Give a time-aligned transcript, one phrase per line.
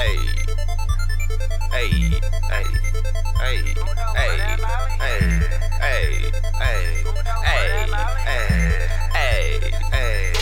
[0.00, 0.16] Hey,
[1.72, 1.90] hey,
[2.48, 2.64] hey,
[3.36, 3.56] hey,
[4.16, 4.38] hey,
[4.96, 5.20] hey,
[5.76, 7.04] hey, hey,
[7.44, 7.84] hey,
[8.24, 9.60] hey, hey,
[9.92, 10.32] hey.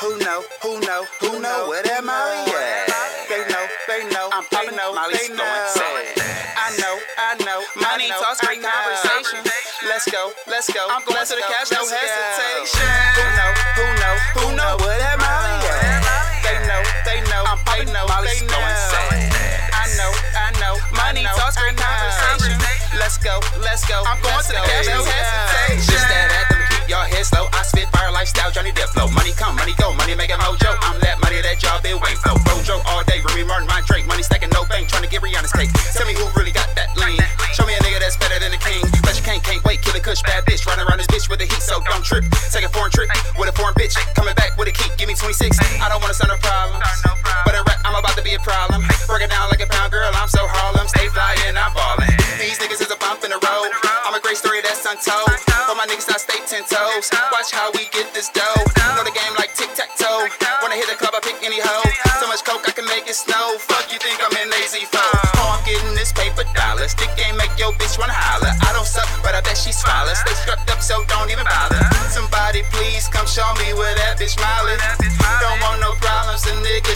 [0.00, 0.40] Who know?
[0.62, 1.04] Who know?
[1.20, 3.28] Who know where that Molly at?
[3.28, 3.66] They know.
[3.86, 4.30] They know.
[4.32, 4.94] I'm popping know.
[4.94, 6.98] Molly's going I know.
[7.18, 7.60] I know.
[7.76, 9.44] Money talks, great conversation.
[9.86, 10.32] Let's go.
[10.46, 10.88] Let's go.
[10.88, 12.79] I'm going to the cash, no hesitation.
[17.88, 18.04] Know.
[18.04, 18.60] I'm popping know.
[19.72, 20.12] I know.
[20.36, 20.74] I know.
[20.92, 22.56] Money talks, great conversation.
[23.00, 23.40] Let's go.
[23.64, 24.04] Let's go.
[24.04, 25.88] I'm going to the cash, no hesitation.
[25.88, 27.48] Just that anthem, keep your head slow.
[27.56, 29.08] I spit fire lifestyle, Johnny Depp flow.
[29.16, 30.76] Money come, money go, money make a mojo.
[30.84, 32.36] I'm that money that y'all been waiting for.
[32.52, 34.04] Rojo all day, Remy Martin, my Drake.
[34.04, 35.72] Money stacking, no bank, trying to get Rihanna's cake.
[35.96, 37.16] Tell me who really got that lean.
[37.56, 38.84] Show me a nigga that's better than the king.
[39.02, 40.66] But you can't, can't wait, kill a kush, bad bitch.
[40.68, 42.28] Running around this bitch with the heat, so don't trip.
[42.52, 43.96] Take a foreign trip with a foreign bitch.
[44.14, 45.56] Coming back with a key, give me 26.
[45.80, 47.09] I don't wanna start no problems.
[48.50, 48.82] Problem.
[49.06, 50.90] Break it down like a pound girl, I'm so Harlem.
[50.90, 52.10] Stay flying, I'm ballin'.
[52.42, 53.70] These niggas is a bump in the road.
[54.02, 55.38] I'm a great story that's untold.
[55.70, 57.06] For my niggas, I stay ten toes.
[57.30, 58.62] Watch how we get this dough.
[58.98, 60.26] Know the game like tic tac toe.
[60.58, 61.86] Wanna hit the club, I pick any hoe.
[62.18, 63.54] So much coke, I can make it snow.
[63.62, 64.98] Fuck you think I'm in lazy foe.
[65.38, 66.90] Oh, I'm getting this paper dollars.
[66.90, 68.50] Stick game make your bitch wanna holler.
[68.66, 70.18] I don't suck, but I bet she swallows.
[70.26, 71.80] Stay strapped up, so don't even bother.
[72.10, 74.69] Somebody please come show me where that bitch Molly.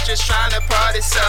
[0.04, 1.00] Just trying to party.
[1.00, 1.24] So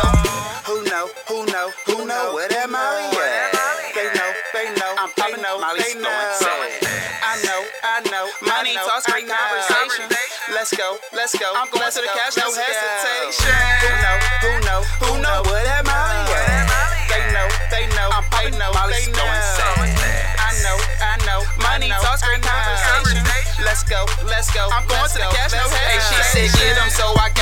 [0.67, 1.07] who know?
[1.31, 1.71] Who know?
[1.87, 3.55] Who know where that Molly at?
[3.95, 4.91] They know, they know.
[4.99, 5.55] I'm popping know.
[5.63, 6.11] Molly's they know.
[6.11, 8.27] I know, I know.
[8.43, 10.11] Money talks, great conversation.
[10.51, 11.47] Let's go, let's go.
[11.55, 13.55] I'm going to the cash, no hesitation.
[13.79, 14.15] Who know?
[14.43, 14.79] Who know?
[15.07, 16.67] Who know where that Molly at?
[17.07, 18.11] They know, they know.
[18.11, 18.75] I'm popping know.
[18.75, 21.39] Molly's going I know, I know.
[21.63, 23.23] Money talks, great conversation.
[23.63, 24.67] Let's go, let's go.
[24.67, 26.27] I'm going to the cash, no hesitation.
[26.35, 27.34] Hey, she said get 'em, so I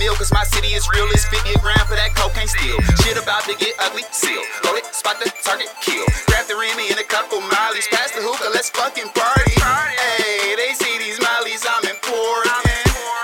[0.00, 1.04] Mill, cause my city is real.
[1.12, 2.80] It's 50 a gram for that cocaine steal.
[3.04, 4.40] Shit about to get ugly, seal.
[4.64, 6.08] Roll it, spot the target, kill.
[6.24, 7.84] Grab the Remy and a couple Mollies.
[7.92, 9.52] Pass the hookah, let's fucking party.
[9.60, 12.64] Hey, they see these Mollies, I'm important.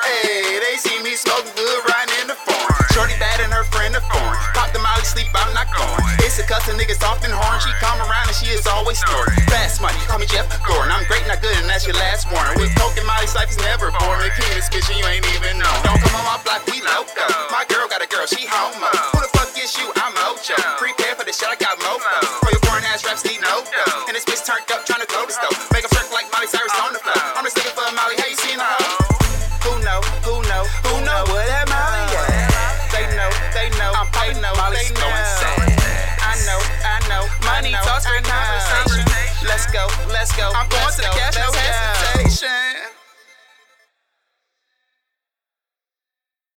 [0.04, 2.76] Hey, they see me smoking good, riding in the form.
[2.93, 4.37] Shorty bad and her friend a foreign.
[4.53, 6.04] Pop the Molly, sleep, I'm not going.
[6.28, 7.56] It's a cussing niggas often horn.
[7.64, 9.32] She come around and she is always snoring.
[9.48, 10.93] Fast money, call me Jeff Gordon.
[10.93, 12.60] I'm great, not good, and that's your last warning.
[12.60, 14.28] With coke and Molly's life is never boring.
[14.28, 15.86] The king is bitch, you ain't even know.
[34.34, 34.53] Know.
[34.59, 35.00] I'm paying know.
[35.00, 35.76] Going
[36.19, 37.22] I know, I know.
[37.47, 39.06] Money talks, great conversation.
[39.47, 40.50] Let's go, let's go.
[40.50, 41.46] I'm going to the cash.